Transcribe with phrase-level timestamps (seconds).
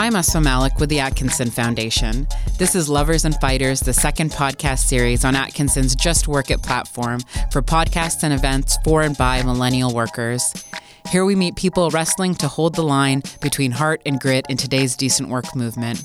[0.00, 2.26] I'm Asma Malik with the Atkinson Foundation.
[2.56, 7.20] This is Lovers and Fighters, the second podcast series on Atkinson's Just Work It platform
[7.52, 10.64] for podcasts and events for and by millennial workers.
[11.10, 14.96] Here we meet people wrestling to hold the line between heart and grit in today's
[14.96, 16.02] decent work movement.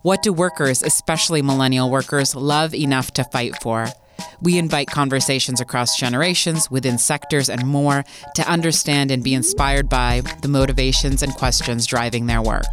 [0.00, 3.88] What do workers, especially millennial workers, love enough to fight for?
[4.40, 8.02] We invite conversations across generations, within sectors, and more
[8.34, 12.64] to understand and be inspired by the motivations and questions driving their work.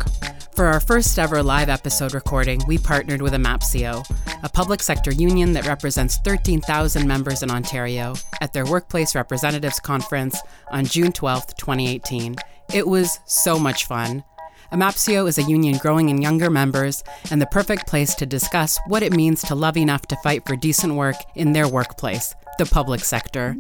[0.56, 4.06] For our first ever live episode recording, we partnered with AMAPCEO,
[4.44, 10.40] a public sector union that represents 13,000 members in Ontario, at their Workplace Representatives Conference
[10.70, 12.36] on June 12, 2018.
[12.72, 14.24] It was so much fun.
[14.72, 19.02] AMAPCEO is a union growing in younger members and the perfect place to discuss what
[19.02, 23.04] it means to love enough to fight for decent work in their workplace, the public
[23.04, 23.56] sector.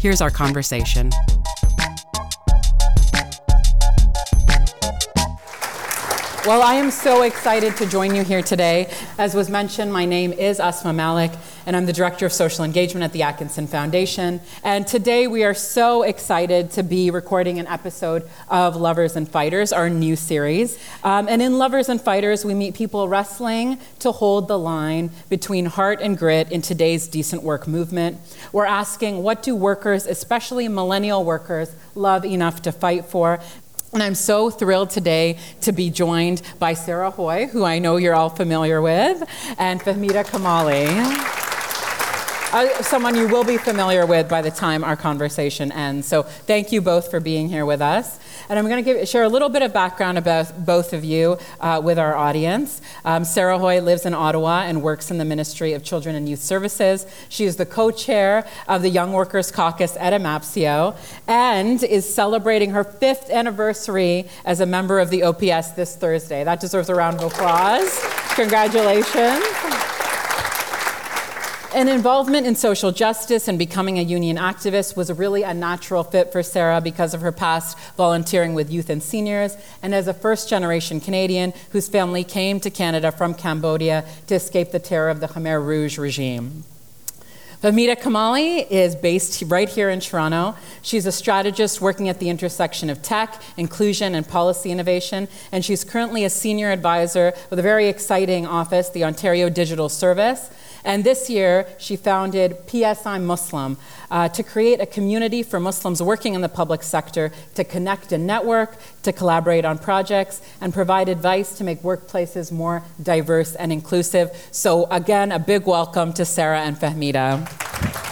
[0.00, 1.10] Here's our conversation.
[6.46, 8.90] Well, I am so excited to join you here today.
[9.18, 11.32] As was mentioned, my name is Asma Malik,
[11.66, 14.40] and I'm the Director of Social Engagement at the Atkinson Foundation.
[14.62, 19.72] And today we are so excited to be recording an episode of Lovers and Fighters,
[19.72, 20.78] our new series.
[21.02, 25.66] Um, and in Lovers and Fighters, we meet people wrestling to hold the line between
[25.66, 28.20] heart and grit in today's decent work movement.
[28.52, 33.40] We're asking what do workers, especially millennial workers, love enough to fight for?
[33.92, 38.14] And I'm so thrilled today to be joined by Sarah Hoy, who I know you're
[38.14, 39.22] all familiar with,
[39.58, 40.86] and Fahmida Kamali.
[42.52, 46.06] Uh, someone you will be familiar with by the time our conversation ends.
[46.06, 48.18] So, thank you both for being here with us.
[48.48, 51.80] And I'm going to share a little bit of background about both of you uh,
[51.84, 52.80] with our audience.
[53.04, 56.40] Um, Sarah Hoy lives in Ottawa and works in the Ministry of Children and Youth
[56.40, 57.06] Services.
[57.28, 62.70] She is the co chair of the Young Workers Caucus at AMAPCEO and is celebrating
[62.70, 66.42] her fifth anniversary as a member of the OPS this Thursday.
[66.44, 68.02] That deserves a round of applause.
[68.34, 69.87] Congratulations.
[71.74, 76.32] An involvement in social justice and becoming a union activist was really a natural fit
[76.32, 80.48] for Sarah because of her past volunteering with youth and seniors, and as a first
[80.48, 85.28] generation Canadian whose family came to Canada from Cambodia to escape the terror of the
[85.28, 86.64] Khmer Rouge regime.
[87.62, 90.54] Fahmida Kamali is based right here in Toronto.
[90.80, 95.82] She's a strategist working at the intersection of tech, inclusion, and policy innovation, and she's
[95.82, 100.50] currently a senior advisor with a very exciting office, the Ontario Digital Service.
[100.84, 103.76] And this year, she founded PSI Muslim
[104.10, 108.26] uh, to create a community for Muslims working in the public sector to connect and
[108.26, 114.30] network, to collaborate on projects, and provide advice to make workplaces more diverse and inclusive.
[114.50, 118.07] So, again, a big welcome to Sarah and Fahmida.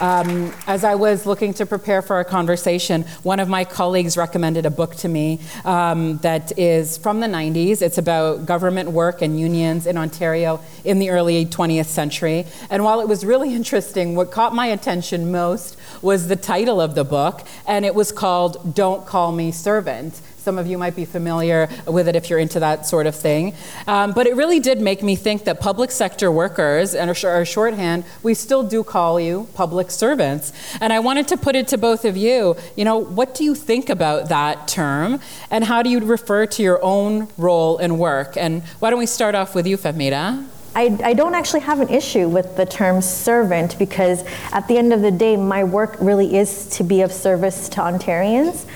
[0.00, 4.64] Um, as I was looking to prepare for our conversation, one of my colleagues recommended
[4.64, 7.82] a book to me um, that is from the 90s.
[7.82, 12.46] It's about government work and unions in Ontario in the early 20th century.
[12.70, 16.94] And while it was really interesting, what caught my attention most was the title of
[16.94, 20.18] the book, and it was called Don't Call Me Servant.
[20.40, 23.54] Some of you might be familiar with it if you're into that sort of thing.
[23.86, 28.04] Um, but it really did make me think that public sector workers, and our shorthand,
[28.22, 30.54] we still do call you public servants.
[30.80, 32.56] And I wanted to put it to both of you.
[32.74, 35.20] You know, what do you think about that term,
[35.50, 38.38] and how do you refer to your own role in work?
[38.38, 40.46] And why don't we start off with you, Fahmida?
[40.74, 44.22] I, I, don't actually have an issue with the term servant because
[44.52, 47.80] at the end of the day, my work really is to be of service to
[47.80, 48.66] Ontarians.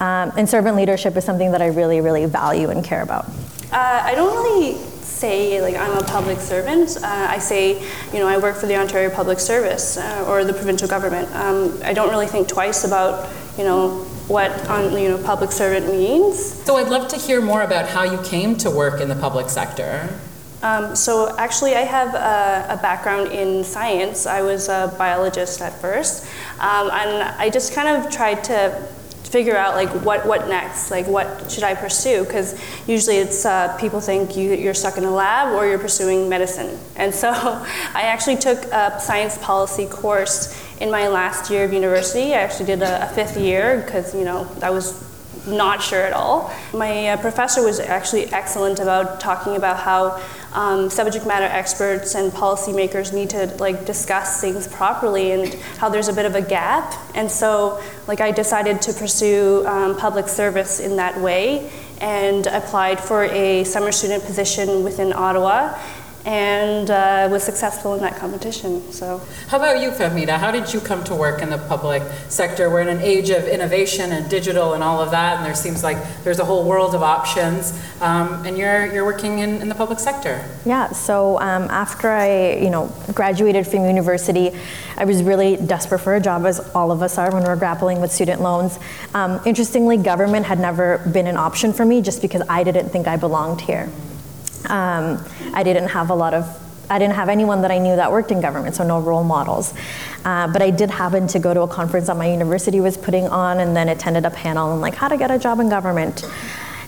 [0.00, 3.26] Um, and servant leadership is something that I really, really value and care about.
[3.70, 6.96] Uh, I don't really say like I'm a public servant.
[6.96, 7.80] Uh, I say,
[8.12, 11.32] you know, I work for the Ontario Public Service uh, or the provincial government.
[11.34, 15.92] Um, I don't really think twice about, you know, what on, you know public servant
[15.92, 16.38] means.
[16.64, 19.50] So I'd love to hear more about how you came to work in the public
[19.50, 20.08] sector.
[20.62, 24.26] Um, so actually, I have a, a, background in science.
[24.26, 26.24] I was a biologist at first,
[26.58, 28.86] um, and I just kind of tried to
[29.24, 30.90] figure out like what what next?
[30.90, 32.24] Like what should i pursue?
[32.24, 36.28] Because usually it's uh, people think you, you're stuck in a lab or you're pursuing
[36.28, 36.78] medicine.
[36.96, 37.30] And so
[37.94, 42.34] i actually took a science policy course in my last year of university.
[42.34, 45.10] I actually did a, a fifth year because you know i was
[45.46, 46.52] not sure at all.
[46.72, 50.20] My uh, professor was actually excellent about talking about how
[50.52, 56.08] um, subject matter experts and policymakers need to like discuss things properly and how there's
[56.08, 56.94] a bit of a gap.
[57.14, 61.70] And so, like, I decided to pursue um, public service in that way
[62.00, 65.78] and applied for a summer student position within Ottawa.
[66.24, 68.92] And uh, was successful in that competition.
[68.92, 70.38] So, how about you, Fahmida?
[70.38, 72.68] How did you come to work in the public sector?
[72.68, 75.82] We're in an age of innovation and digital and all of that, and there seems
[75.82, 77.72] like there's a whole world of options.
[78.00, 80.44] Um, and you're you're working in, in the public sector.
[80.64, 80.92] Yeah.
[80.92, 84.52] So um, after I you know graduated from university,
[84.96, 88.00] I was really desperate for a job, as all of us are when we're grappling
[88.00, 88.78] with student loans.
[89.14, 93.06] Um, interestingly, government had never been an option for me, just because I didn't think
[93.06, 93.88] I belonged here.
[94.68, 95.24] Um,
[95.54, 96.46] I didn't have a lot of
[96.90, 99.72] I didn't have anyone that I knew that worked in government, so no role models.
[100.24, 103.28] Uh, but I did happen to go to a conference that my university was putting
[103.28, 106.24] on and then attended a panel on like how to get a job in government.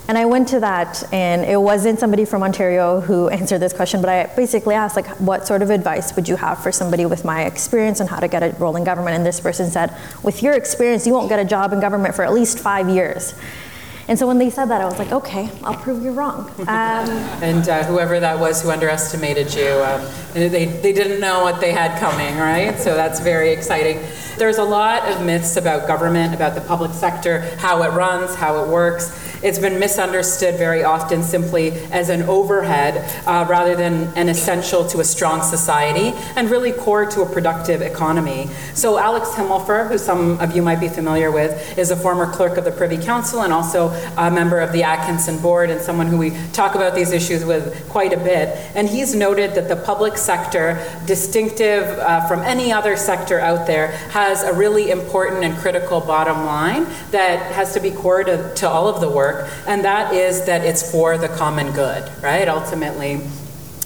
[0.08, 4.00] And I went to that, and it wasn't somebody from Ontario who answered this question,
[4.00, 7.24] but I basically asked, like, what sort of advice would you have for somebody with
[7.24, 9.16] my experience on how to get a role in government?
[9.16, 12.24] And this person said, with your experience, you won't get a job in government for
[12.24, 13.34] at least five years.
[14.08, 16.50] And so when they said that, I was like, okay, I'll prove you wrong.
[16.72, 17.08] Um,
[17.42, 21.72] and uh, whoever that was who underestimated you, um, they, they didn't know what they
[21.72, 22.78] had coming, right?
[22.78, 24.00] So that's very exciting.
[24.38, 28.64] There's a lot of myths about government, about the public sector, how it runs, how
[28.64, 29.31] it works.
[29.42, 35.00] It's been misunderstood very often simply as an overhead uh, rather than an essential to
[35.00, 38.48] a strong society and really core to a productive economy.
[38.74, 42.56] So, Alex Himelfarb, who some of you might be familiar with, is a former clerk
[42.56, 46.18] of the Privy Council and also a member of the Atkinson Board and someone who
[46.18, 48.56] we talk about these issues with quite a bit.
[48.76, 53.88] And he's noted that the public sector, distinctive uh, from any other sector out there,
[54.10, 58.68] has a really important and critical bottom line that has to be core to, to
[58.68, 62.48] all of the work work, and that is that it's for the common good, right?
[62.48, 63.20] Ultimately.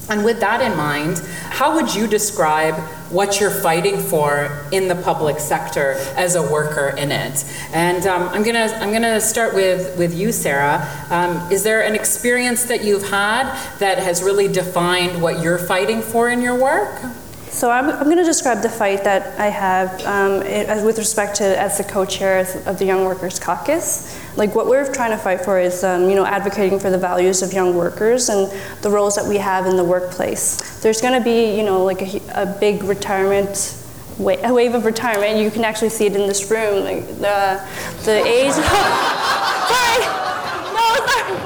[0.08, 1.18] And with that in mind,
[1.50, 2.74] how would you describe
[3.10, 7.44] what you're fighting for in the public sector as a worker in it?
[7.72, 10.88] And um, I'm gonna I'm gonna start with with you, Sarah.
[11.10, 16.02] Um, is there an experience that you've had that has really defined what you're fighting
[16.02, 17.02] for in your work?
[17.56, 21.36] So I'm, I'm going to describe the fight that I have um, it, with respect
[21.36, 24.14] to as the co-chair of the Young Workers Caucus.
[24.36, 27.42] Like what we're trying to fight for is, um, you know, advocating for the values
[27.42, 28.52] of young workers and
[28.82, 30.80] the roles that we have in the workplace.
[30.80, 33.82] There's going to be, you know, like a, a big retirement
[34.18, 35.38] a wave of retirement.
[35.38, 36.84] You can actually see it in this room.
[36.84, 37.60] Like the
[38.04, 38.52] the age.
[38.52, 40.00] sorry.
[40.72, 41.36] No, sorry.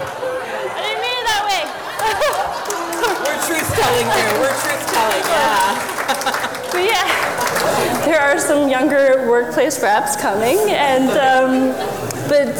[0.70, 1.62] I didn't mean it that way.
[3.26, 4.30] We're truth telling here.
[4.38, 5.24] We're truth telling.
[5.26, 5.90] Yeah
[6.72, 12.54] but yeah, there are some younger workplace reps coming, and um, but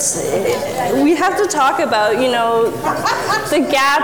[1.04, 2.72] we have to talk about you know
[3.50, 4.02] the gap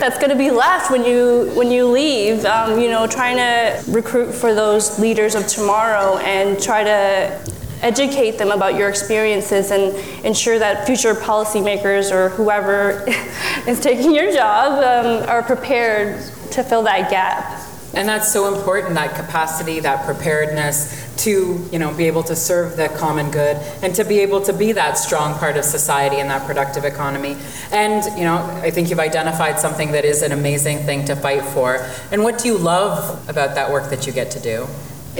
[0.00, 2.46] that's going to be left when you when you leave.
[2.46, 7.52] Um, you know, trying to recruit for those leaders of tomorrow and try to
[7.82, 9.94] educate them about your experiences and
[10.24, 13.04] ensure that future policymakers or whoever
[13.66, 16.18] is taking your job um, are prepared
[16.50, 17.69] to fill that gap.
[17.92, 22.76] And that's so important, that capacity, that preparedness to, you know, be able to serve
[22.76, 26.30] the common good and to be able to be that strong part of society and
[26.30, 27.36] that productive economy.
[27.72, 31.44] And, you know, I think you've identified something that is an amazing thing to fight
[31.44, 31.86] for.
[32.12, 34.66] And what do you love about that work that you get to do?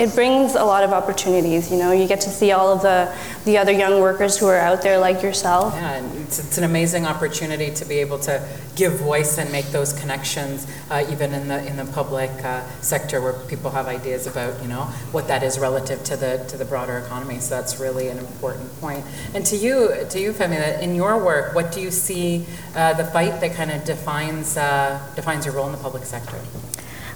[0.01, 1.71] It brings a lot of opportunities.
[1.71, 3.15] You know, you get to see all of the,
[3.45, 5.75] the other young workers who are out there like yourself.
[5.75, 8.43] Yeah, it's, it's an amazing opportunity to be able to
[8.77, 13.21] give voice and make those connections, uh, even in the in the public uh, sector
[13.21, 16.65] where people have ideas about you know what that is relative to the to the
[16.65, 17.39] broader economy.
[17.39, 19.05] So that's really an important point.
[19.35, 23.05] And to you, to you, Femi, in your work, what do you see uh, the
[23.05, 26.39] fight that kind of defines uh, defines your role in the public sector?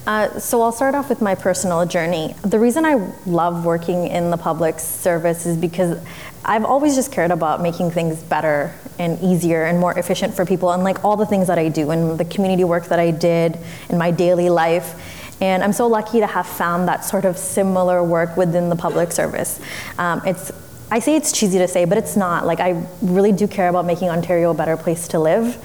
[0.07, 2.35] Uh, so I'll start off with my personal journey.
[2.43, 5.99] The reason I love working in the public service is because
[6.45, 10.73] I've always just cared about making things better and easier and more efficient for people,
[10.73, 13.59] and like all the things that I do and the community work that I did
[13.89, 15.41] in my daily life.
[15.41, 19.11] And I'm so lucky to have found that sort of similar work within the public
[19.11, 19.59] service.
[19.99, 20.53] Um, it's
[20.91, 22.45] I say it's cheesy to say, but it's not.
[22.45, 25.57] Like I really do care about making Ontario a better place to live.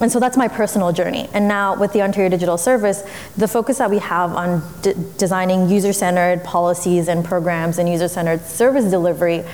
[0.00, 1.28] And so that's my personal journey.
[1.32, 3.02] And now with the Ontario Digital Service,
[3.36, 8.08] the focus that we have on d- designing user centered policies and programs and user
[8.08, 9.44] centered service delivery,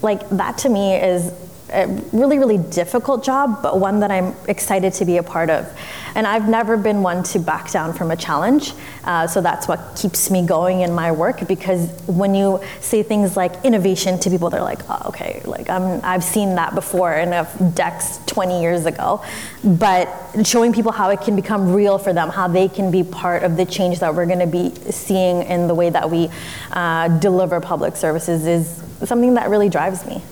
[0.00, 1.32] like that to me is
[1.72, 5.70] a really, really difficult job, but one that I'm excited to be a part of.
[6.14, 8.72] And I've never been one to back down from a challenge.
[9.04, 13.36] Uh, so that's what keeps me going in my work because when you say things
[13.36, 17.32] like innovation to people, they're like, oh, okay, like I'm, I've seen that before in
[17.32, 19.22] a Dex 20 years ago.
[19.62, 20.08] But
[20.44, 23.56] showing people how it can become real for them, how they can be part of
[23.56, 26.28] the change that we're going to be seeing in the way that we
[26.72, 30.22] uh, deliver public services is something that really drives me.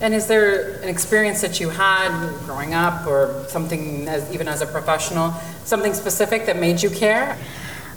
[0.00, 2.10] And is there an experience that you had
[2.46, 5.32] growing up or something as, even as a professional,
[5.64, 7.36] something specific that made you care?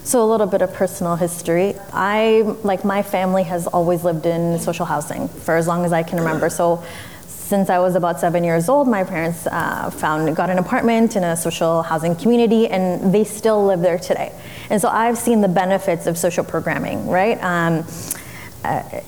[0.03, 1.75] So a little bit of personal history.
[1.93, 6.03] I like my family has always lived in social housing for as long as I
[6.03, 6.50] can remember.
[6.50, 6.83] So
[7.25, 11.24] since I was about seven years old, my parents uh, found got an apartment in
[11.24, 14.33] a social housing community, and they still live there today.
[14.69, 17.41] And so I've seen the benefits of social programming, right?
[17.41, 17.86] Um,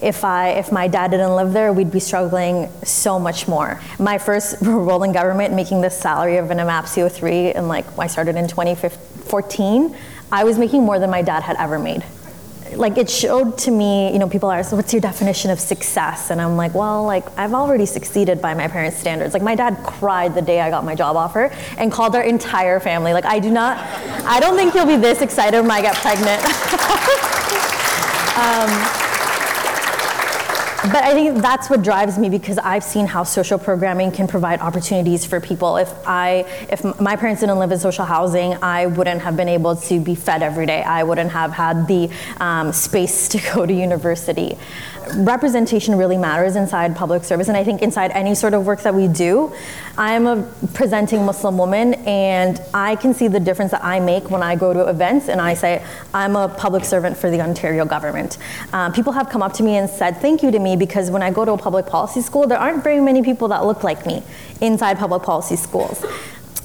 [0.01, 3.79] if I if my dad didn't live there, we'd be struggling so much more.
[3.99, 8.07] My first role in government, making the salary of an MAPCO three, and like I
[8.07, 9.95] started in 2014,
[10.31, 12.03] I was making more than my dad had ever made.
[12.73, 16.31] Like it showed to me, you know, people so what's your definition of success?
[16.31, 19.33] And I'm like, well, like I've already succeeded by my parents' standards.
[19.33, 22.81] Like my dad cried the day I got my job offer and called our entire
[22.81, 23.13] family.
[23.13, 23.77] Like I do not,
[24.25, 26.43] I don't think he'll be this excited when I get pregnant.
[28.35, 29.04] um,
[30.91, 34.59] but I think that's what drives me because I've seen how social programming can provide
[34.59, 35.77] opportunities for people.
[35.77, 39.75] If I, if my parents didn't live in social housing, I wouldn't have been able
[39.75, 40.83] to be fed every day.
[40.83, 44.57] I wouldn't have had the um, space to go to university
[45.15, 48.93] representation really matters inside public service, and I think inside any sort of work that
[48.93, 49.53] we do.
[49.97, 50.43] I'm a
[50.73, 54.73] presenting Muslim woman, and I can see the difference that I make when I go
[54.73, 55.83] to events and I say,
[56.13, 58.37] I'm a public servant for the Ontario government.
[58.73, 61.21] Um, people have come up to me and said thank you to me because when
[61.21, 64.05] I go to a public policy school, there aren't very many people that look like
[64.05, 64.23] me
[64.61, 66.05] inside public policy schools.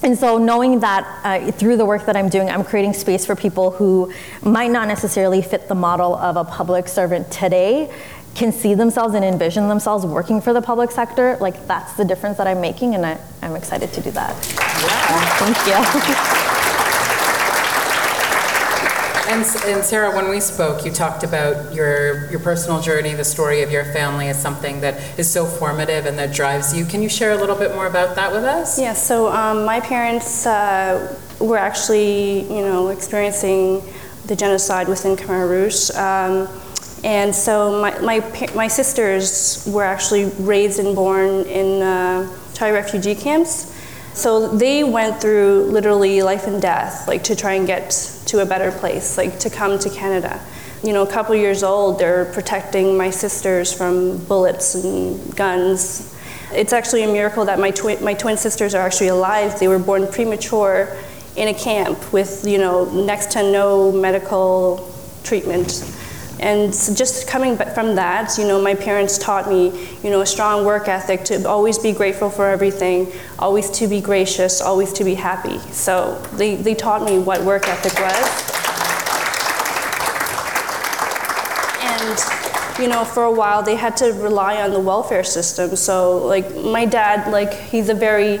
[0.03, 3.35] And so, knowing that uh, through the work that I'm doing, I'm creating space for
[3.35, 7.93] people who might not necessarily fit the model of a public servant today
[8.35, 12.37] can see themselves and envision themselves working for the public sector, like that's the difference
[12.37, 14.35] that I'm making, and I, am excited to do that.
[14.81, 15.25] Yeah.
[15.37, 16.51] Thank you.
[19.31, 23.61] And, and, Sarah, when we spoke, you talked about your your personal journey, the story
[23.61, 26.83] of your family as something that is so formative and that drives you.
[26.83, 28.77] Can you share a little bit more about that with us?
[28.77, 28.91] Yeah.
[28.91, 33.81] So um, my parents uh, were actually, you know, experiencing
[34.25, 35.91] the genocide within Khmer Rouge.
[35.91, 36.49] Um,
[37.03, 43.15] and so my, my, my sisters were actually raised and born in uh, Thai refugee
[43.15, 43.75] camps.
[44.13, 47.89] So they went through literally life and death, like to try and get
[48.27, 50.39] to a better place, like to come to Canada.
[50.83, 56.15] You know, a couple years old, they're protecting my sisters from bullets and guns.
[56.51, 59.59] It's actually a miracle that my, twi- my twin sisters are actually alive.
[59.59, 60.95] They were born premature
[61.35, 64.91] in a camp with, you know, next to no medical
[65.23, 65.83] treatment.
[66.41, 69.71] And just coming from that, you know, my parents taught me,
[70.03, 74.01] you know, a strong work ethic to always be grateful for everything, always to be
[74.01, 75.59] gracious, always to be happy.
[75.71, 78.25] So they, they taught me what work ethic was.
[81.83, 85.75] And, you know, for a while they had to rely on the welfare system.
[85.75, 88.39] So, like, my dad, like, he's a very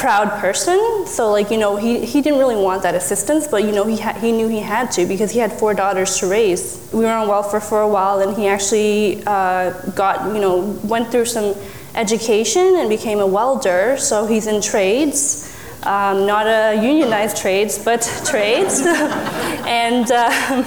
[0.00, 1.04] proud person.
[1.06, 3.98] So like you know he, he didn't really want that assistance, but you know he
[3.98, 6.88] ha- he knew he had to because he had four daughters to raise.
[6.92, 11.10] We were on welfare for a while, and he actually uh, got you know went
[11.10, 11.54] through some
[11.94, 13.98] education and became a welder.
[13.98, 15.46] So he's in trades.
[15.82, 18.80] Um, not a unionized trades, but trades,
[19.66, 20.62] and uh,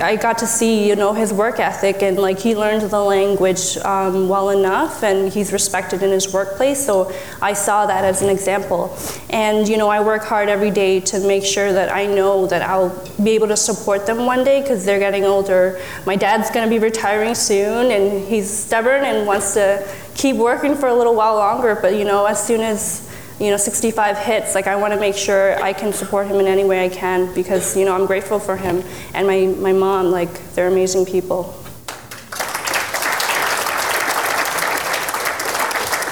[0.00, 3.76] I got to see, you know, his work ethic and like he learned the language
[3.78, 6.84] um, well enough and he's respected in his workplace.
[6.84, 8.96] So I saw that as an example.
[9.30, 12.62] And, you know, I work hard every day to make sure that I know that
[12.62, 12.90] I'll
[13.22, 15.80] be able to support them one day because they're getting older.
[16.06, 20.74] My dad's going to be retiring soon and he's stubborn and wants to keep working
[20.74, 21.78] for a little while longer.
[21.80, 23.08] But, you know, as soon as
[23.40, 26.46] you know 65 hits like i want to make sure i can support him in
[26.46, 30.06] any way i can because you know i'm grateful for him and my, my mom
[30.06, 31.44] like they're amazing people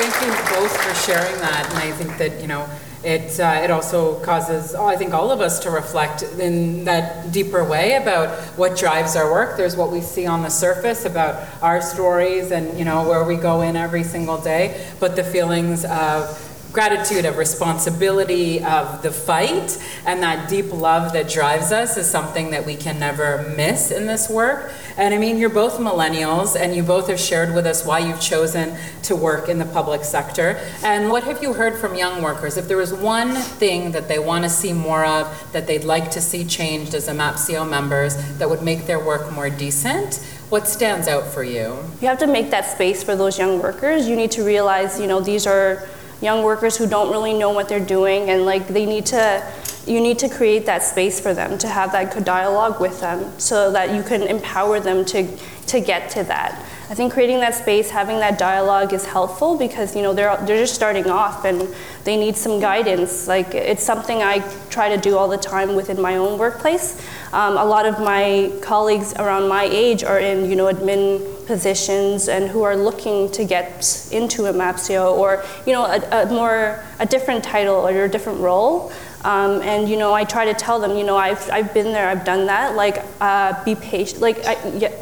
[0.01, 2.69] thank you both for sharing that and i think that you know
[3.05, 7.33] it, uh, it also causes, oh, I think, all of us to reflect in that
[7.33, 9.57] deeper way about what drives our work.
[9.57, 13.35] There's what we see on the surface about our stories and you know where we
[13.35, 19.79] go in every single day, but the feelings of gratitude, of responsibility, of the fight,
[20.07, 24.07] and that deep love that drives us is something that we can never miss in
[24.07, 24.73] this work.
[24.97, 28.21] And I mean, you're both millennials, and you both have shared with us why you've
[28.21, 30.59] chosen to work in the public sector.
[30.83, 32.57] And what have you heard from young workers?
[32.57, 36.11] If there was one thing that they want to see more of, that they'd like
[36.13, 40.17] to see changed as MAPCO members, that would make their work more decent,
[40.49, 41.79] what stands out for you?
[42.01, 44.07] You have to make that space for those young workers.
[44.07, 45.89] You need to realize, you know, these are
[46.23, 49.53] young workers who don't really know what they're doing and like they need to
[49.87, 53.29] you need to create that space for them to have that good dialogue with them
[53.39, 55.27] so that you can empower them to
[55.67, 59.97] to get to that I think creating that space, having that dialogue is helpful because
[59.97, 61.67] you know they're they're just starting off and
[62.05, 63.27] they need some guidance.
[63.27, 67.01] Like it's something I try to do all the time within my own workplace.
[67.33, 72.29] Um, a lot of my colleagues around my age are in you know admin positions
[72.29, 76.83] and who are looking to get into a MAPCO or you know a, a more
[76.99, 78.93] a different title or a different role.
[79.25, 82.09] Um, and you know, I try to tell them, you know, I've, I've been there,
[82.09, 82.75] I've done that.
[82.75, 84.21] Like, uh, be patient.
[84.21, 84.93] Like, I, yeah,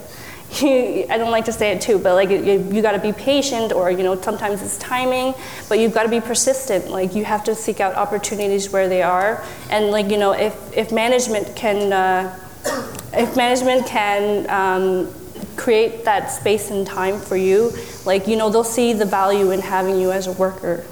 [0.63, 3.73] I don't like to say it too, but like you, you got to be patient,
[3.73, 5.33] or you know sometimes it's timing,
[5.69, 6.91] but you've got to be persistent.
[6.91, 10.77] Like you have to seek out opportunities where they are, and like you know if
[10.77, 12.37] if management can uh,
[13.13, 15.15] if management can um,
[15.61, 17.73] create that space and time for you,
[18.07, 20.85] like you know they'll see the value in having you as a worker.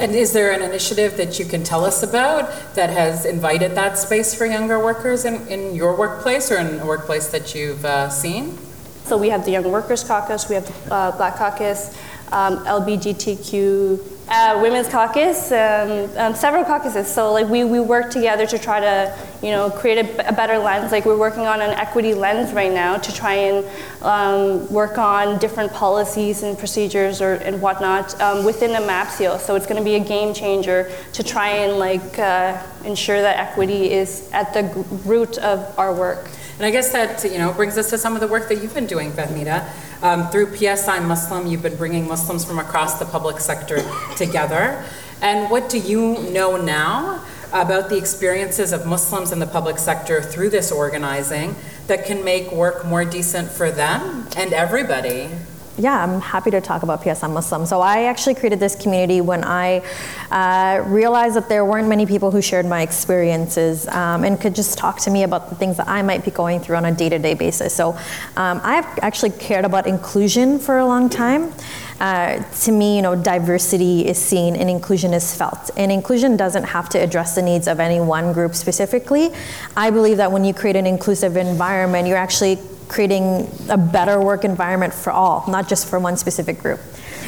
[0.00, 3.96] And is there an initiative that you can tell us about that has invited that
[3.96, 8.10] space for younger workers in, in your workplace or in a workplace that you've uh,
[8.10, 8.58] seen?
[9.04, 11.94] So we have the Young Workers Caucus, we have the uh, Black Caucus,
[12.32, 17.12] um, LGBTQ, uh, Women's Caucus, um, um, several caucuses.
[17.12, 20.58] So like we, we work together to try to you know create a, a, better
[20.58, 20.92] lens.
[20.92, 23.66] Like we're working on an equity lens right now to try and
[24.02, 29.38] um, work on different policies and procedures or and whatnot um, within the MAPCO.
[29.40, 33.38] So it's going to be a game changer to try and like uh, ensure that
[33.38, 34.62] equity is at the
[35.04, 36.30] root of our work.
[36.56, 38.74] And I guess that you know brings us to some of the work that you've
[38.74, 39.68] been doing, Fahmida.
[40.02, 43.82] Um, through PSI Muslim, you've been bringing Muslims from across the public sector
[44.16, 44.84] together.
[45.20, 50.20] And what do you know now about the experiences of Muslims in the public sector
[50.20, 51.54] through this organizing
[51.86, 55.30] that can make work more decent for them and everybody?
[55.76, 57.66] Yeah, I'm happy to talk about PSI Muslim.
[57.66, 59.82] So I actually created this community when I
[60.30, 64.78] uh, realized that there weren't many people who shared my experiences um, and could just
[64.78, 67.34] talk to me about the things that I might be going through on a day-to-day
[67.34, 67.74] basis.
[67.74, 67.90] So
[68.36, 71.52] um, I've actually cared about inclusion for a long time.
[72.00, 75.70] Uh, to me, you know, diversity is seen and inclusion is felt.
[75.76, 79.30] And inclusion doesn't have to address the needs of any one group specifically.
[79.76, 82.58] I believe that when you create an inclusive environment, you're actually
[82.94, 86.78] creating a better work environment for all, not just for one specific group.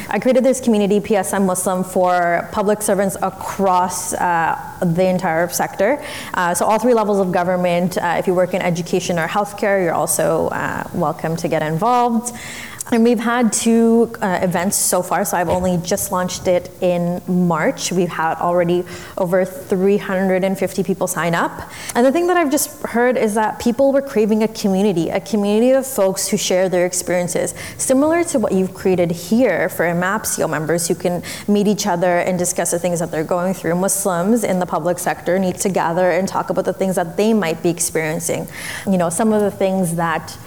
[0.09, 6.01] I created this community, PSM Muslim, for public servants across uh, the entire sector.
[6.33, 7.97] Uh, so, all three levels of government.
[7.97, 12.33] Uh, if you work in education or healthcare, you're also uh, welcome to get involved.
[12.91, 17.21] And we've had two uh, events so far, so I've only just launched it in
[17.27, 17.91] March.
[17.91, 18.85] We've had already
[19.17, 21.69] over 350 people sign up.
[21.95, 25.19] And the thing that I've just heard is that people were craving a community, a
[25.19, 30.49] community of folks who share their experiences, similar to what you've created here for MAPCO
[30.49, 33.75] members who can meet each other and discuss the things that they're going through.
[33.75, 37.33] Muslims in the public sector need to gather and talk about the things that they
[37.33, 38.47] might be experiencing.
[38.85, 40.37] You know, some of the things that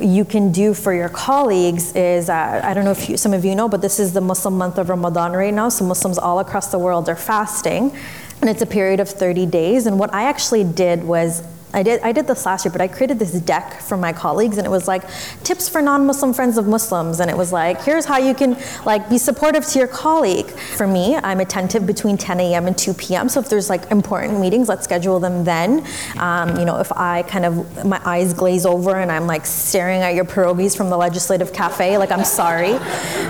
[0.00, 3.44] you can do for your colleagues is uh, I don't know if you, some of
[3.44, 5.68] you know, but this is the Muslim month of Ramadan right now.
[5.68, 7.94] So Muslims all across the world are fasting,
[8.40, 9.86] and it's a period of 30 days.
[9.86, 11.42] And what I actually did was
[11.74, 14.58] I did I did this last year, but I created this deck for my colleagues,
[14.58, 15.02] and it was like
[15.42, 19.08] tips for non-Muslim friends of Muslims, and it was like here's how you can like
[19.08, 20.50] be supportive to your colleague.
[20.50, 22.66] For me, I'm attentive between 10 a.m.
[22.66, 23.28] and 2 p.m.
[23.28, 25.86] So if there's like important meetings, let's schedule them then.
[26.18, 30.02] Um, you know, if I kind of my eyes glaze over and I'm like staring
[30.02, 32.72] at your pierogies from the legislative cafe, like I'm sorry,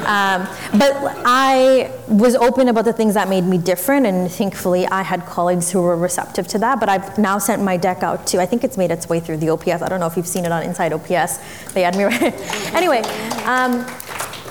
[0.06, 0.46] um,
[0.78, 0.92] but
[1.24, 5.70] I was open about the things that made me different, and thankfully I had colleagues
[5.70, 6.80] who were receptive to that.
[6.80, 9.38] But I've now sent my deck out too, I think it's made its way through
[9.38, 9.82] the OPS.
[9.82, 11.72] I don't know if you've seen it on Inside OPS.
[11.72, 12.34] They had me right.
[12.74, 13.02] anyway,
[13.44, 13.86] um,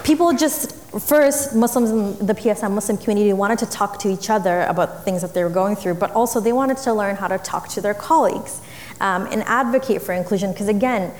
[0.04, 4.64] people just first Muslims in the PSM Muslim community wanted to talk to each other
[4.64, 7.38] about things that they were going through, but also they wanted to learn how to
[7.38, 8.62] talk to their colleagues
[9.00, 10.52] um, and advocate for inclusion.
[10.52, 11.14] Because again,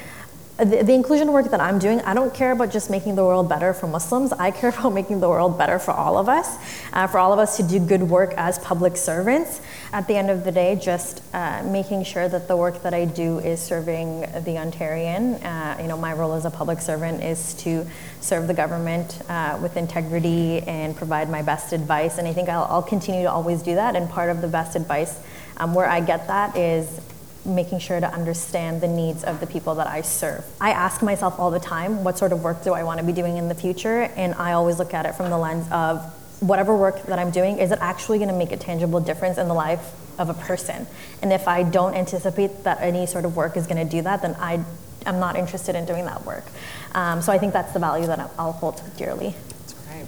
[0.58, 3.50] the, the, inclusion work that I'm doing, I don't care about just making the world
[3.50, 4.32] better for Muslims.
[4.34, 6.58] I care about making the world better for all of us,
[6.94, 9.62] uh, for all of us to do good work as public servants.
[9.92, 13.06] At the end of the day, just uh, making sure that the work that I
[13.06, 15.44] do is serving the Ontarian.
[15.44, 17.86] Uh, you know, my role as a public servant is to
[18.20, 22.18] serve the government uh, with integrity and provide my best advice.
[22.18, 23.96] And I think I'll, I'll continue to always do that.
[23.96, 25.20] And part of the best advice
[25.58, 27.02] um, where I get that is
[27.46, 30.46] making sure to understand the needs of the people that I serve.
[30.60, 33.14] I ask myself all the time, what sort of work do I want to be
[33.14, 34.04] doing in the future?
[34.16, 36.04] And I always look at it from the lens of
[36.42, 39.48] whatever work that I'm doing, is it actually going to make a tangible difference in
[39.48, 40.88] the life of a person?
[41.22, 44.22] And if I don't anticipate that any sort of work is going to do that,
[44.22, 44.64] then I
[45.06, 46.46] am not interested in doing that work.
[46.94, 49.36] Um, so I think that's the value that I'll hold dearly.
[49.60, 50.06] That's great.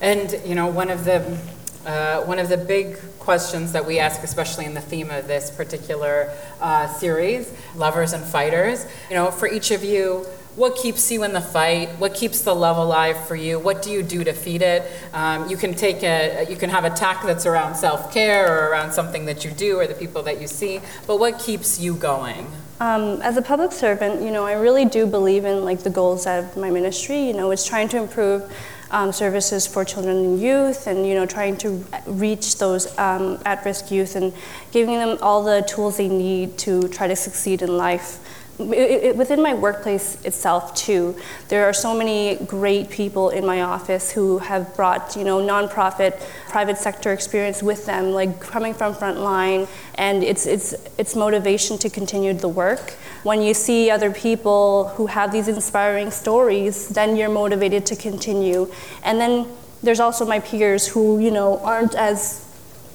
[0.00, 1.38] And you know, one of the
[1.86, 5.50] Uh, one of the big questions that we ask, especially in the theme of this
[5.50, 11.24] particular uh, series, lovers and fighters, you know, for each of you, what keeps you
[11.24, 11.88] in the fight?
[11.98, 13.58] What keeps the love alive for you?
[13.58, 14.90] What do you do to feed it?
[15.12, 18.92] Um, you can take a, you can have a tack that's around self-care or around
[18.92, 20.80] something that you do or the people that you see.
[21.08, 22.46] But what keeps you going?
[22.78, 26.26] Um, as a public servant, you know, I really do believe in like the goals
[26.26, 27.26] of my ministry.
[27.26, 28.52] You know, it's trying to improve
[28.90, 33.90] um, services for children and youth, and you know, trying to reach those um, at-risk
[33.90, 34.32] youth and
[34.72, 38.20] giving them all the tools they need to try to succeed in life
[38.58, 41.14] it, it, within my workplace itself too
[41.48, 46.20] there are so many great people in my office who have brought you know nonprofit
[46.48, 51.90] private sector experience with them like coming from frontline and it's it's it's motivation to
[51.90, 52.92] continue the work.
[53.22, 58.70] When you see other people who have these inspiring stories then you're motivated to continue.
[59.02, 59.46] And then
[59.82, 62.42] there's also my peers who you know aren't as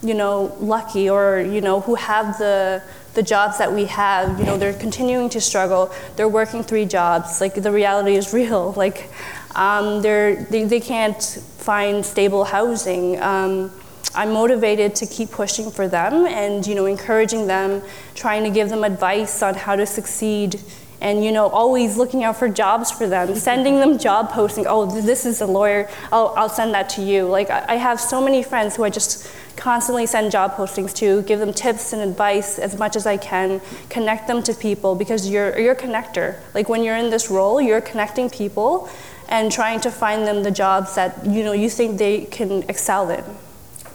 [0.01, 2.81] you know lucky or you know who have the
[3.13, 5.91] the jobs that we have, you know, they're continuing to struggle.
[6.15, 7.41] They're working three jobs.
[7.41, 8.73] Like the reality is real.
[8.73, 9.09] Like
[9.55, 13.21] um, they're, they, they can't find stable housing.
[13.21, 13.71] Um,
[14.13, 17.81] I'm motivated to keep pushing for them and you know encouraging them,
[18.13, 20.59] trying to give them advice on how to succeed
[21.01, 24.65] and you know always looking out for jobs for them sending them job posting.
[24.67, 25.89] Oh this is a lawyer.
[26.11, 27.25] Oh i'll send that to you.
[27.25, 31.39] Like i have so many friends who i just constantly send job postings to give
[31.39, 35.57] them tips and advice as much as i can connect them to people because you're,
[35.59, 36.37] you're a connector.
[36.53, 38.89] Like when you're in this role you're connecting people
[39.27, 43.09] and trying to find them the jobs that you know you think they can excel
[43.09, 43.23] in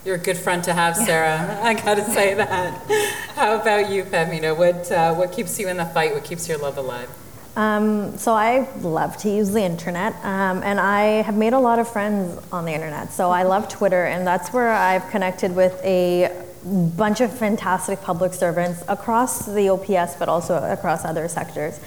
[0.06, 1.60] you're a good friend to have, Sarah.
[1.64, 2.80] I gotta say that.
[3.34, 4.56] How about you, Pamina?
[4.56, 6.14] What, uh, what keeps you in the fight?
[6.14, 7.10] What keeps your love alive?
[7.56, 11.80] Um, so I love to use the internet, um, and I have made a lot
[11.80, 13.12] of friends on the internet.
[13.12, 18.32] So I love Twitter, and that's where I've connected with a bunch of fantastic public
[18.32, 21.80] servants across the OPS, but also across other sectors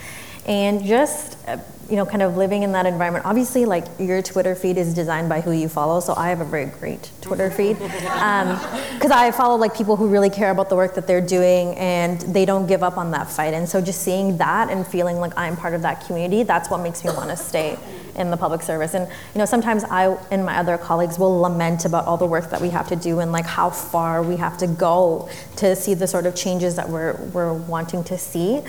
[0.45, 1.57] and just uh,
[1.89, 5.27] you know kind of living in that environment obviously like your twitter feed is designed
[5.27, 9.31] by who you follow so i have a very great twitter feed because um, i
[9.31, 12.67] follow like people who really care about the work that they're doing and they don't
[12.67, 15.73] give up on that fight and so just seeing that and feeling like i'm part
[15.73, 17.77] of that community that's what makes me want to stay
[18.19, 18.93] in the public service.
[18.93, 22.49] And you know, sometimes I and my other colleagues will lament about all the work
[22.51, 25.93] that we have to do and like how far we have to go to see
[25.93, 28.61] the sort of changes that we're we're wanting to see.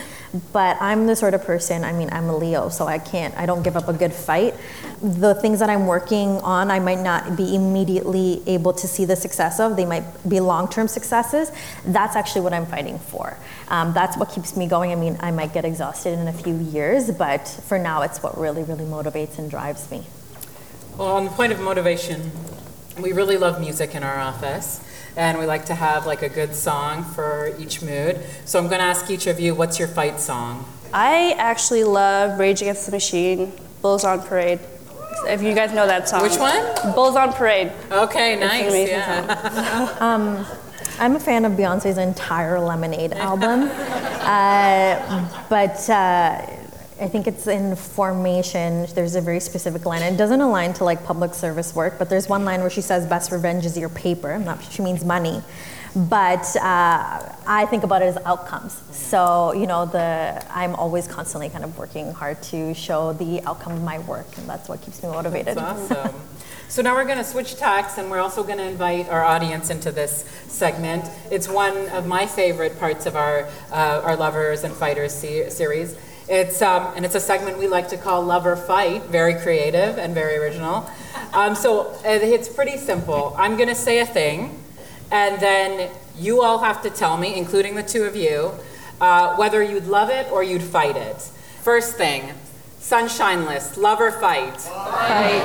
[0.52, 3.46] But I'm the sort of person, I mean, I'm a Leo, so I can't I
[3.46, 4.54] don't give up a good fight.
[5.02, 9.16] The things that I'm working on, I might not be immediately able to see the
[9.16, 9.76] success of.
[9.76, 11.50] They might be long-term successes.
[11.84, 13.36] That's actually what I'm fighting for.
[13.68, 14.92] Um, that's what keeps me going.
[14.92, 18.38] I mean, I might get exhausted in a few years, but for now, it's what
[18.38, 20.06] really, really motivates and drives me.
[20.96, 22.30] Well, on the point of motivation,
[23.00, 24.80] we really love music in our office,
[25.20, 28.18] and we like to have like a good song for each mood.
[28.46, 30.64] So I'm going to ask each of you, what's your fight song?
[30.94, 33.52] I actually love Rage Against the Machine,
[33.83, 34.61] Bulls on Parade.
[35.26, 36.22] If you guys know that song.
[36.22, 36.94] Which one?
[36.94, 37.70] Bulls on Parade.
[37.92, 38.88] Okay, nice.
[38.88, 39.96] Yeah.
[40.00, 40.46] um,
[40.98, 46.46] I'm a fan of Beyonce's entire Lemonade album, uh, but uh,
[47.00, 48.86] I think it's in Formation.
[48.94, 50.02] There's a very specific line.
[50.02, 53.06] It doesn't align to like public service work, but there's one line where she says,
[53.06, 55.42] "Best revenge is your paper." Not she means money,
[55.96, 58.82] but uh, I think about it as outcomes.
[58.92, 63.72] So you know, the I'm always constantly kind of working hard to show the outcome
[63.72, 65.56] of my work, and that's what keeps me motivated.
[65.56, 66.20] That's awesome.
[66.68, 69.70] So now we're going to switch tacks and we're also going to invite our audience
[69.70, 71.04] into this segment.
[71.28, 75.96] It's one of my favorite parts of our, uh, our Lovers and Fighters se- series.
[76.30, 80.14] It's, um, and it's a segment we like to call Lover Fight, very creative and
[80.14, 80.88] very original.
[81.32, 83.34] Um, so it's pretty simple.
[83.36, 84.56] I'm going to say a thing,
[85.10, 88.52] and then you all have to tell me, including the two of you,
[89.00, 91.16] uh, whether you'd love it or you'd fight it.
[91.62, 92.32] First thing,
[92.78, 94.56] sunshine list, love or fight?
[94.60, 95.42] Fight.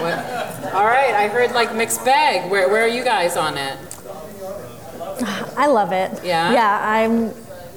[0.00, 0.72] What?
[0.72, 2.50] All right, I heard like mixed bag.
[2.50, 3.76] Where, where are you guys on it?
[5.58, 6.24] I love it.
[6.24, 6.52] Yeah?
[6.52, 7.34] Yeah, I'm.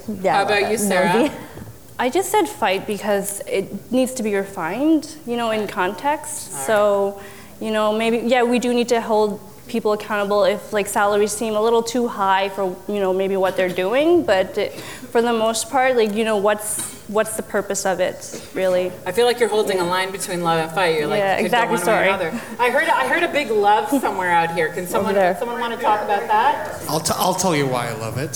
[0.08, 1.30] Yeah, How about you, Sarah?
[1.98, 6.52] I just said fight because it needs to be refined, you know, in context.
[6.66, 7.20] So,
[7.60, 11.54] you know, maybe, yeah, we do need to hold people accountable if like salaries seem
[11.54, 15.32] a little too high for you know maybe what they're doing but it, for the
[15.32, 18.90] most part like you know what's what's the purpose of it really?
[19.04, 20.98] I feel like you're holding a line between love and fight.
[20.98, 22.08] You're like yeah exactly sorry.
[22.08, 24.68] i heard i heard a big love somewhere out here.
[24.72, 26.82] Can someone someone want to talk about that?
[26.88, 28.34] I'll, t- I'll tell you why i love it.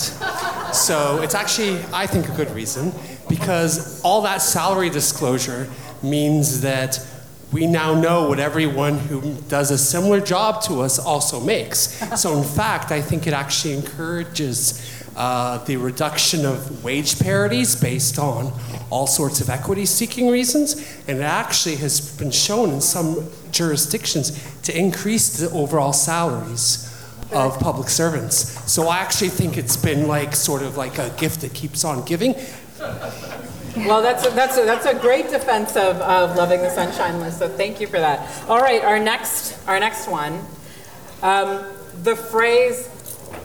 [0.73, 2.91] So it's actually i think a good reason
[3.27, 5.67] because all that salary disclosure
[6.01, 7.05] means that
[7.51, 11.79] we now know what everyone who does a similar job to us also makes.
[12.19, 18.19] So, in fact, I think it actually encourages uh, the reduction of wage parities based
[18.19, 18.53] on
[18.91, 20.75] all sorts of equity seeking reasons,
[21.07, 24.31] and it actually has been shown in some jurisdictions
[24.61, 26.85] to increase the overall salaries
[27.31, 28.71] of public servants.
[28.71, 32.05] So I actually think it's been like sort of like a gift that keeps on
[32.05, 32.35] giving.
[33.77, 37.39] Well, that's a, that's a, that's a great defense of, of loving the sunshine list.
[37.39, 38.27] So thank you for that.
[38.49, 40.39] All right, our next our next one,
[41.21, 41.65] um,
[42.03, 42.87] the phrase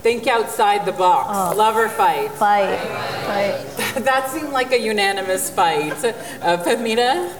[0.02, 1.56] "think outside the box," Oh.
[1.56, 2.30] love or fight.
[2.32, 2.78] Fight.
[3.26, 3.66] Fight.
[4.04, 5.92] that seemed like a unanimous fight.
[6.04, 7.30] Uh, Pamita?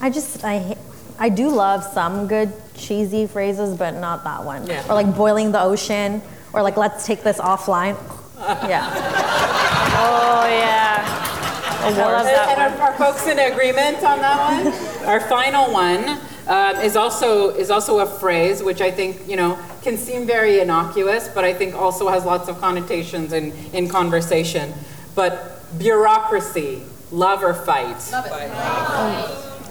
[0.00, 0.76] I just I
[1.18, 4.66] I do love some good cheesy phrases, but not that one.
[4.66, 4.84] Yeah.
[4.88, 6.20] Or like boiling the ocean,
[6.52, 7.96] or like let's take this offline.
[8.68, 8.84] Yeah.
[9.96, 11.33] Oh yeah.
[11.84, 12.80] I love And, that and one.
[12.82, 15.08] are, are folks in agreement on that one?
[15.08, 16.18] Our final one
[16.48, 20.60] um, is also is also a phrase which I think you know can seem very
[20.60, 24.72] innocuous, but I think also has lots of connotations in in conversation.
[25.14, 27.96] But bureaucracy, love or fight?
[28.12, 28.50] Love it.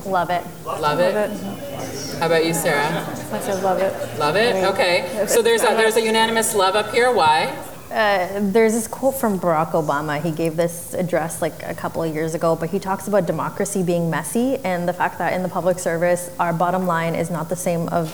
[0.06, 0.44] Love it.
[0.66, 2.20] Love it.
[2.20, 2.88] How about you, Sarah?
[3.32, 4.20] I said love it.
[4.20, 4.64] Love it.
[4.74, 5.26] Okay.
[5.28, 7.12] So there's a there's a unanimous love up here.
[7.12, 7.56] Why?
[7.94, 10.20] Uh, there's this quote from Barack Obama.
[10.20, 13.84] He gave this address like a couple of years ago, but he talks about democracy
[13.84, 17.50] being messy and the fact that in the public service, our bottom line is not
[17.50, 18.12] the same of.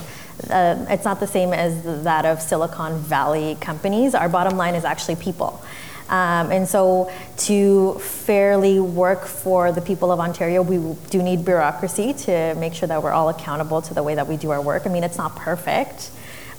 [0.50, 4.16] Uh, it's not the same as that of Silicon Valley companies.
[4.16, 5.64] Our bottom line is actually people.
[6.10, 12.14] Um, and so, to fairly work for the people of Ontario, we do need bureaucracy
[12.26, 14.86] to make sure that we're all accountable to the way that we do our work.
[14.86, 16.10] I mean, it's not perfect,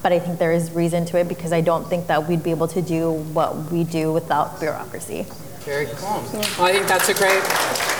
[0.03, 2.51] but I think there is reason to it because I don't think that we'd be
[2.51, 5.27] able to do what we do without bureaucracy.
[5.61, 6.23] Very cool.
[6.33, 8.00] Well, I think that's a great.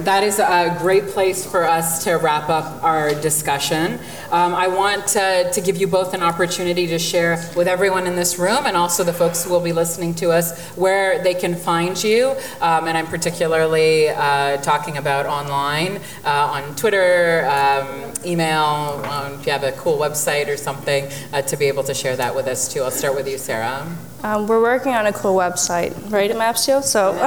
[0.00, 3.98] That is a great place for us to wrap up our discussion.
[4.30, 8.16] Um, I want to, to give you both an opportunity to share with everyone in
[8.16, 11.54] this room and also the folks who will be listening to us where they can
[11.54, 12.30] find you.
[12.60, 19.46] Um, and I'm particularly uh, talking about online, uh, on Twitter, um, email, um, if
[19.46, 22.46] you have a cool website or something, uh, to be able to share that with
[22.46, 22.82] us too.
[22.82, 23.86] I'll start with you, Sarah.
[24.24, 26.82] Um, we're working on a cool website, right, AMAPCEO?
[26.82, 27.12] So,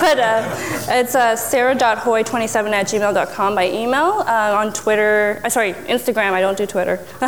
[0.00, 0.56] but uh,
[0.88, 4.24] it's uh, sarah.hoy27 at gmail.com by email.
[4.26, 6.96] Uh, on Twitter, uh, sorry, Instagram, I don't do Twitter.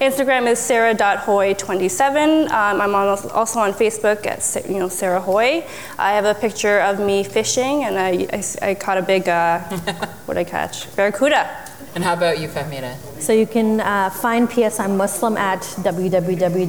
[0.00, 2.50] Instagram is sarah.hoy27.
[2.50, 5.64] Um, I'm on, also on Facebook at you know Sarah Hoy.
[5.96, 9.60] I have a picture of me fishing, and I, I, I caught a big, uh,
[10.26, 10.94] what did I catch?
[10.96, 11.67] Barracuda.
[11.94, 12.96] And how about you, Fahmina?
[13.20, 16.68] So you can uh, find PSI Muslim at www.psim.ca,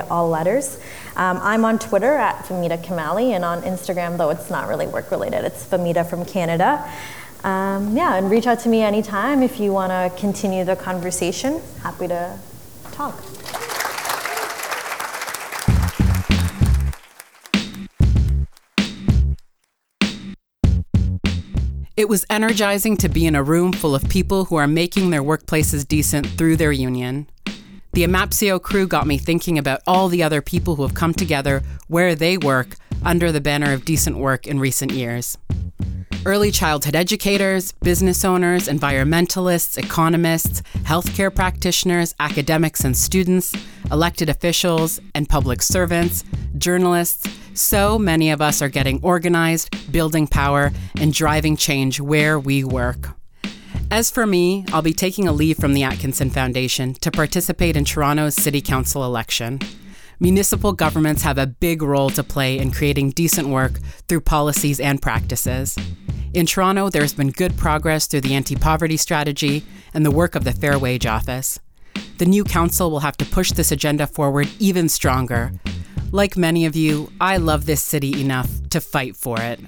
[0.00, 0.78] all letters.
[1.16, 5.10] Um, I'm on Twitter at Fahmida Kamali, and on Instagram, though it's not really work
[5.10, 6.88] related, it's Famita from Canada.
[7.44, 11.60] Um, yeah, and reach out to me anytime if you want to continue the conversation.
[11.82, 12.38] Happy to
[12.92, 13.22] talk.
[22.00, 25.22] It was energizing to be in a room full of people who are making their
[25.22, 27.28] workplaces decent through their union.
[27.92, 31.62] The AMAPCEO crew got me thinking about all the other people who have come together
[31.88, 35.36] where they work under the banner of decent work in recent years.
[36.26, 43.54] Early childhood educators, business owners, environmentalists, economists, healthcare practitioners, academics and students,
[43.90, 46.22] elected officials and public servants,
[46.58, 47.26] journalists.
[47.54, 53.16] So many of us are getting organized, building power, and driving change where we work.
[53.90, 57.86] As for me, I'll be taking a leave from the Atkinson Foundation to participate in
[57.86, 59.58] Toronto's City Council election.
[60.22, 65.00] Municipal governments have a big role to play in creating decent work through policies and
[65.00, 65.78] practices.
[66.34, 70.44] In Toronto, there's been good progress through the anti poverty strategy and the work of
[70.44, 71.58] the Fair Wage Office.
[72.18, 75.52] The new council will have to push this agenda forward even stronger.
[76.12, 79.58] Like many of you, I love this city enough to fight for it.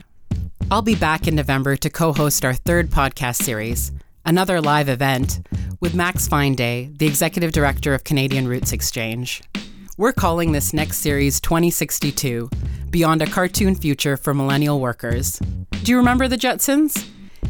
[0.71, 3.91] I'll be back in November to co host our third podcast series,
[4.27, 5.49] another live event,
[5.81, 9.41] with Max FineDay, the executive director of Canadian Roots Exchange.
[9.99, 12.49] We're calling this next series 2062
[12.89, 15.39] Beyond a Cartoon Future for Millennial Workers.
[15.83, 16.97] Do you remember the Jetsons?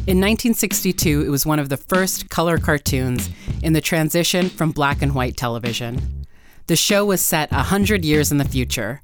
[0.07, 3.29] In 1962, it was one of the first color cartoons
[3.61, 6.25] in the transition from black and white television.
[6.67, 9.01] The show was set 100 years in the future.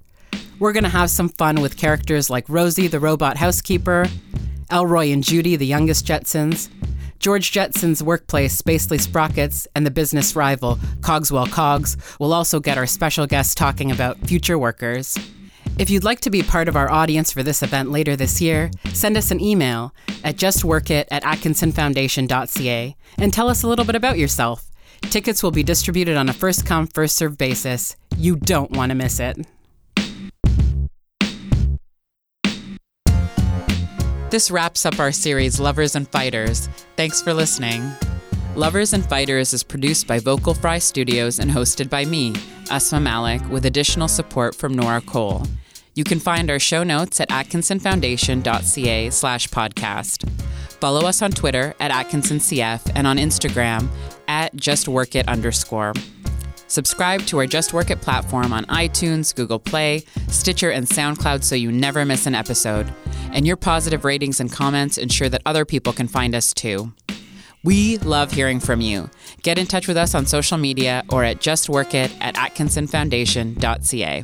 [0.60, 4.08] We're going to have some fun with characters like Rosie the robot housekeeper,
[4.70, 6.68] Elroy and Judy, the youngest Jetsons,
[7.20, 12.88] George Jetson's workplace, Spacely Sprockets, and the business rival, Cogswell Cogs, will also get our
[12.88, 15.18] special guests talking about future workers.
[15.78, 18.72] If you'd like to be part of our audience for this event later this year,
[18.94, 24.18] send us an email at justworkit at atkinsonfoundation.ca and tell us a little bit about
[24.18, 24.72] yourself.
[25.02, 27.96] Tickets will be distributed on a first come, first served basis.
[28.18, 29.46] You don't want to miss it.
[34.30, 36.70] This wraps up our series, Lovers and Fighters.
[36.96, 37.92] Thanks for listening.
[38.56, 42.36] Lovers and Fighters is produced by Vocal Fry Studios and hosted by me,
[42.70, 45.48] Asma Malik, with additional support from Nora Cole.
[45.96, 50.30] You can find our show notes at atkinsonfoundation.ca slash podcast.
[50.80, 53.88] Follow us on Twitter at AtkinsonCF and on Instagram
[54.28, 55.94] at justworkit underscore.
[56.70, 61.56] Subscribe to our Just Work It platform on iTunes, Google Play, Stitcher, and SoundCloud so
[61.56, 62.94] you never miss an episode.
[63.34, 66.94] And your positive ratings and comments ensure that other people can find us too.
[67.64, 69.10] We love hearing from you.
[69.42, 74.24] Get in touch with us on social media or at justworkit at atkinsonfoundation.ca.